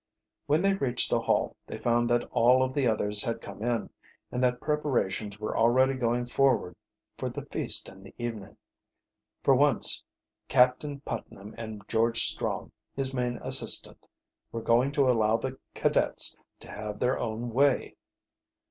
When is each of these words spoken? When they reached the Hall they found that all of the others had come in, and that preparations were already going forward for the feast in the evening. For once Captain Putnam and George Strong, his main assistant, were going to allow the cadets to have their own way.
When 0.47 0.63
they 0.63 0.73
reached 0.73 1.11
the 1.11 1.19
Hall 1.21 1.55
they 1.67 1.77
found 1.77 2.09
that 2.09 2.23
all 2.31 2.63
of 2.63 2.73
the 2.73 2.87
others 2.87 3.21
had 3.23 3.39
come 3.39 3.61
in, 3.61 3.91
and 4.31 4.43
that 4.43 4.59
preparations 4.59 5.39
were 5.39 5.55
already 5.55 5.93
going 5.93 6.25
forward 6.25 6.75
for 7.19 7.29
the 7.29 7.45
feast 7.45 7.87
in 7.87 8.01
the 8.01 8.15
evening. 8.17 8.57
For 9.43 9.53
once 9.53 10.03
Captain 10.47 11.01
Putnam 11.01 11.53
and 11.55 11.83
George 11.87 12.23
Strong, 12.23 12.71
his 12.95 13.13
main 13.13 13.37
assistant, 13.43 14.07
were 14.51 14.63
going 14.63 14.91
to 14.93 15.07
allow 15.07 15.37
the 15.37 15.59
cadets 15.75 16.35
to 16.61 16.71
have 16.71 16.97
their 16.97 17.19
own 17.19 17.51
way. 17.53 17.95